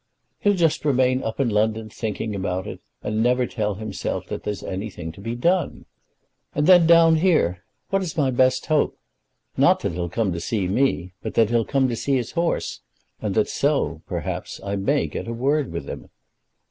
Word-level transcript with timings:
"He'll 0.39 0.55
just 0.55 0.83
remain 0.83 1.21
up 1.21 1.39
in 1.39 1.49
London 1.49 1.87
thinking 1.91 2.33
about 2.33 2.65
it, 2.65 2.81
and 3.03 3.21
never 3.21 3.45
tell 3.45 3.75
himself 3.75 4.25
that 4.29 4.41
there's 4.41 4.63
anything 4.63 5.11
to 5.11 5.21
be 5.21 5.35
done. 5.35 5.85
And 6.55 6.65
then, 6.65 6.87
down 6.87 7.17
here, 7.17 7.63
what 7.91 8.01
is 8.01 8.17
my 8.17 8.31
best 8.31 8.65
hope? 8.65 8.97
Not 9.57 9.81
that 9.81 9.91
he'll 9.91 10.09
come 10.09 10.33
to 10.33 10.39
see 10.39 10.67
me, 10.67 11.13
but 11.21 11.35
that 11.35 11.51
he'll 11.51 11.65
come 11.65 11.87
to 11.87 11.95
see 11.95 12.15
his 12.15 12.31
horse, 12.31 12.79
and 13.21 13.35
that 13.35 13.47
so, 13.47 14.01
perhaps, 14.07 14.59
I 14.65 14.75
may 14.75 15.05
get 15.05 15.27
a 15.27 15.33
word 15.33 15.71
with 15.71 15.87
him." 15.87 16.09